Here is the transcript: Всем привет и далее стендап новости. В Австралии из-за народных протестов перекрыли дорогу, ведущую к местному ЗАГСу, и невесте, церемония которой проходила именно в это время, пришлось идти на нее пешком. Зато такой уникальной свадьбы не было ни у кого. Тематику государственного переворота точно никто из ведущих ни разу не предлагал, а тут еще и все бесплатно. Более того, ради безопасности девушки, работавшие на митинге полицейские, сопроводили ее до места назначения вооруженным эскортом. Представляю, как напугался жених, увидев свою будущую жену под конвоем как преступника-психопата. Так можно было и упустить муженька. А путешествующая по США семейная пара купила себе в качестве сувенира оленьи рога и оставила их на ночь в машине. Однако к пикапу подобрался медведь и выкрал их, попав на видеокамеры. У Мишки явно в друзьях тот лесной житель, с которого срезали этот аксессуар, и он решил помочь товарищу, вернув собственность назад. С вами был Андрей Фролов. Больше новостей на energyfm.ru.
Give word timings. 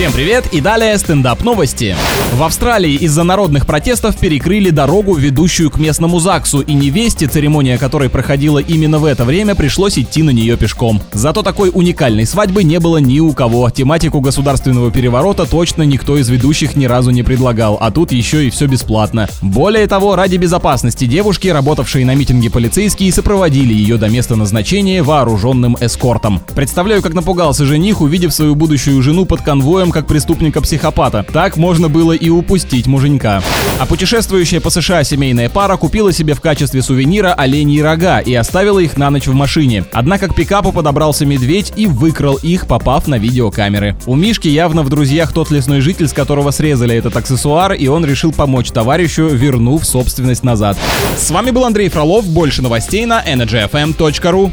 Всем 0.00 0.12
привет 0.12 0.46
и 0.54 0.62
далее 0.62 0.96
стендап 0.96 1.44
новости. 1.44 1.94
В 2.32 2.42
Австралии 2.42 2.94
из-за 2.94 3.22
народных 3.22 3.66
протестов 3.66 4.16
перекрыли 4.16 4.70
дорогу, 4.70 5.14
ведущую 5.14 5.70
к 5.70 5.78
местному 5.78 6.20
ЗАГСу, 6.20 6.60
и 6.60 6.72
невесте, 6.72 7.26
церемония 7.26 7.76
которой 7.76 8.08
проходила 8.08 8.60
именно 8.60 8.98
в 8.98 9.04
это 9.04 9.26
время, 9.26 9.54
пришлось 9.54 9.98
идти 9.98 10.22
на 10.22 10.30
нее 10.30 10.56
пешком. 10.56 11.02
Зато 11.12 11.42
такой 11.42 11.70
уникальной 11.70 12.24
свадьбы 12.24 12.64
не 12.64 12.80
было 12.80 12.96
ни 12.96 13.20
у 13.20 13.34
кого. 13.34 13.68
Тематику 13.68 14.22
государственного 14.22 14.90
переворота 14.90 15.44
точно 15.44 15.82
никто 15.82 16.16
из 16.16 16.30
ведущих 16.30 16.76
ни 16.76 16.86
разу 16.86 17.10
не 17.10 17.22
предлагал, 17.22 17.76
а 17.78 17.90
тут 17.90 18.10
еще 18.10 18.46
и 18.46 18.48
все 18.48 18.68
бесплатно. 18.68 19.28
Более 19.42 19.86
того, 19.86 20.16
ради 20.16 20.36
безопасности 20.36 21.04
девушки, 21.04 21.48
работавшие 21.48 22.06
на 22.06 22.14
митинге 22.14 22.48
полицейские, 22.48 23.12
сопроводили 23.12 23.74
ее 23.74 23.98
до 23.98 24.08
места 24.08 24.34
назначения 24.34 25.02
вооруженным 25.02 25.76
эскортом. 25.78 26.40
Представляю, 26.54 27.02
как 27.02 27.12
напугался 27.12 27.66
жених, 27.66 28.00
увидев 28.00 28.32
свою 28.32 28.54
будущую 28.54 29.02
жену 29.02 29.26
под 29.26 29.42
конвоем 29.42 29.89
как 29.90 30.06
преступника-психопата. 30.06 31.24
Так 31.32 31.56
можно 31.56 31.88
было 31.88 32.12
и 32.12 32.28
упустить 32.28 32.86
муженька. 32.86 33.42
А 33.78 33.86
путешествующая 33.86 34.60
по 34.60 34.70
США 34.70 35.04
семейная 35.04 35.48
пара 35.48 35.76
купила 35.76 36.12
себе 36.12 36.34
в 36.34 36.40
качестве 36.40 36.82
сувенира 36.82 37.32
оленьи 37.32 37.80
рога 37.80 38.20
и 38.20 38.34
оставила 38.34 38.78
их 38.78 38.96
на 38.96 39.10
ночь 39.10 39.26
в 39.26 39.34
машине. 39.34 39.84
Однако 39.92 40.28
к 40.28 40.34
пикапу 40.34 40.72
подобрался 40.72 41.26
медведь 41.26 41.72
и 41.76 41.86
выкрал 41.86 42.36
их, 42.36 42.66
попав 42.66 43.06
на 43.08 43.16
видеокамеры. 43.16 43.96
У 44.06 44.14
Мишки 44.14 44.48
явно 44.48 44.82
в 44.82 44.88
друзьях 44.88 45.32
тот 45.32 45.50
лесной 45.50 45.80
житель, 45.80 46.08
с 46.08 46.12
которого 46.12 46.50
срезали 46.50 46.96
этот 46.96 47.16
аксессуар, 47.16 47.72
и 47.72 47.86
он 47.88 48.04
решил 48.04 48.32
помочь 48.32 48.70
товарищу, 48.70 49.26
вернув 49.26 49.86
собственность 49.86 50.42
назад. 50.42 50.76
С 51.16 51.30
вами 51.30 51.50
был 51.50 51.64
Андрей 51.64 51.88
Фролов. 51.88 52.26
Больше 52.26 52.62
новостей 52.62 53.06
на 53.06 53.22
energyfm.ru. 53.22 54.52